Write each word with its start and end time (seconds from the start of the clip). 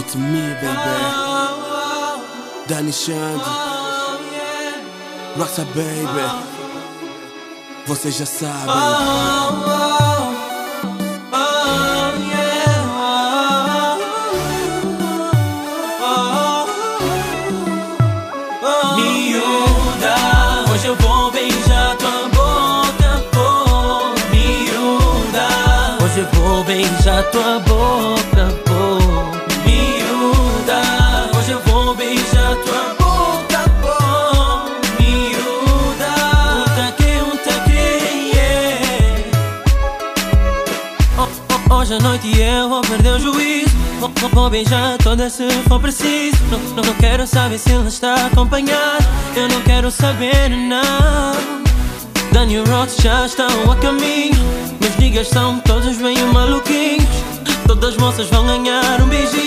It's 0.00 0.14
me, 0.14 0.54
baby. 0.60 0.96
Danny 2.68 2.92
Xande. 2.92 3.44
Roxa, 5.36 5.64
baby. 5.74 6.24
Vocês 7.86 8.16
já 8.16 8.26
sabem. 8.26 9.38
Beijar 26.68 27.22
tua 27.30 27.60
boca, 27.60 28.67
Hoje 41.88 41.94
à 41.94 42.06
noite 42.06 42.38
eu 42.38 42.68
vou 42.68 42.82
perder 42.82 43.14
o 43.14 43.18
juízo. 43.18 43.74
Vou, 43.98 44.12
vou, 44.20 44.28
vou 44.28 44.50
beijar 44.50 44.98
toda 44.98 45.30
se 45.30 45.48
for 45.66 45.80
preciso. 45.80 46.36
Não, 46.50 46.58
não, 46.58 46.82
não 46.82 46.94
quero 46.96 47.26
saber 47.26 47.58
se 47.58 47.72
ela 47.72 47.88
está 47.88 48.26
acompanhada. 48.26 49.08
Eu 49.34 49.48
não 49.48 49.62
quero 49.62 49.90
saber, 49.90 50.50
não. 50.50 51.32
Daniel 52.30 52.66
Roth 52.66 53.00
já 53.00 53.24
estão 53.24 53.72
a 53.72 53.76
caminho. 53.76 54.36
Meus 54.78 54.96
niggas 54.98 55.28
são 55.28 55.60
todos 55.60 55.96
meio 55.96 56.30
maluquinhos. 56.30 57.08
Todas 57.66 57.94
as 57.94 57.96
moças 57.96 58.28
vão 58.28 58.44
ganhar 58.44 59.00
um 59.00 59.08
beijinho 59.08 59.37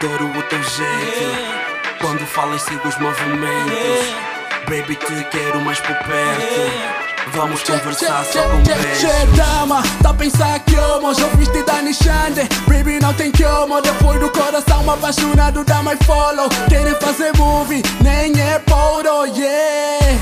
adoro 0.00 0.26
o 0.26 0.42
teu 0.44 0.62
jeito. 0.62 1.98
Quando 2.00 2.26
falas, 2.26 2.62
sigo 2.62 2.88
os 2.88 2.96
movimentos. 2.98 4.30
Baby, 4.64 4.96
te 4.96 5.24
quero 5.30 5.60
mais 5.60 5.78
por 5.80 5.94
perto. 5.96 7.00
Vamos 7.32 7.62
conversar 7.62 8.24
só 8.24 8.42
com 8.42 8.62
beijo. 8.62 9.36
dama, 9.36 9.82
tá 10.02 10.10
a 10.10 10.14
pensar 10.14 10.58
que 10.60 10.74
eu 10.74 11.04
hoje 11.04 11.20
eu 11.20 11.28
vesti 11.36 11.62
da 11.62 11.80
Nixande 11.82 12.48
Baby 12.66 12.98
não 13.00 13.12
tem 13.12 13.30
que 13.30 13.42
eu 13.42 13.68
depois 13.82 14.18
do 14.18 14.30
coração 14.30 14.90
apaixonado 14.90 15.62
dá 15.62 15.80
my 15.82 15.96
follow 16.04 16.48
Querem 16.68 16.94
fazer 16.94 17.36
movie, 17.36 17.82
nem 18.02 18.32
é 18.40 18.58
poro, 18.60 19.26
yeah 19.26 20.18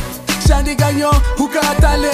Xande 0.46 0.74
ganhou 0.74 1.14
o 1.38 1.48
Catale 1.48 2.08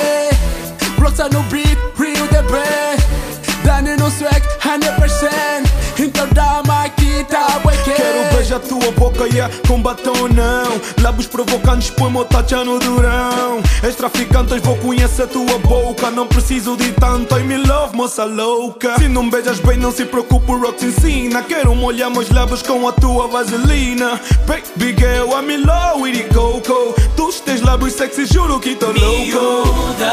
Roxa 1.00 1.28
no 1.30 1.42
beat, 1.44 1.78
Rio 1.96 2.28
de 2.28 2.42
B 2.42 3.23
Dani 3.64 3.96
no 3.96 4.10
swag, 4.10 4.42
100% 4.60 6.00
Então 6.00 6.28
dama 6.28 6.84
aqui 6.84 7.24
tá 7.28 7.60
wicked 7.64 7.94
Quero 7.96 8.34
beijar 8.36 8.60
tua 8.60 8.92
boca, 8.92 9.24
yeah, 9.26 9.52
com 9.66 9.82
batom 9.82 10.28
não 10.28 10.80
Lábios 11.02 11.26
provocantes, 11.26 11.90
põe 11.90 12.10
meu 12.10 12.24
tacha 12.24 12.64
no. 12.64 12.78
Durão. 12.78 13.62
És 13.82 13.94
traficantes, 13.94 14.60
vou 14.62 14.76
conhecer 14.76 15.22
a 15.22 15.26
tua 15.26 15.58
boca. 15.58 16.10
Não 16.10 16.26
preciso 16.26 16.76
de 16.76 16.92
tanto, 16.92 17.38
I 17.38 17.42
me 17.42 17.56
love, 17.58 17.96
moça 17.96 18.24
louca. 18.24 18.96
Se 18.98 19.08
não 19.08 19.28
beijas 19.28 19.60
bem, 19.60 19.76
não 19.76 19.92
se 19.92 20.04
preocupe, 20.04 20.52
o 20.52 20.58
Rox 20.58 20.82
ensina. 20.82 21.42
Quero 21.42 21.74
molhar 21.74 22.10
meus 22.10 22.30
lábios 22.30 22.62
com 22.62 22.86
a 22.88 22.92
tua 22.92 23.28
vaselina. 23.28 24.20
Baby 24.46 24.94
girl, 24.98 25.30
I'm 25.32 25.50
in 25.50 25.64
love 25.66 26.00
with 26.00 26.14
the 26.14 26.34
coco. 26.34 26.94
Tu 27.16 27.32
tens 27.44 27.60
lábios 27.60 27.92
sexy, 27.94 28.26
juro 28.26 28.58
que 28.60 28.74
tô 28.74 28.86
louco. 28.86 29.00
Miúda, 29.00 30.12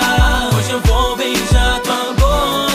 hoje 0.58 0.72
eu 0.72 0.82
vou 0.82 1.16
beijar 1.16 1.80
tua 1.82 2.14
boca, 2.14 2.71